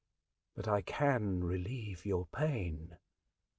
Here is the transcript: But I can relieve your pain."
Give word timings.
But 0.55 0.67
I 0.67 0.81
can 0.81 1.43
relieve 1.43 2.07
your 2.07 2.25
pain." 2.25 2.97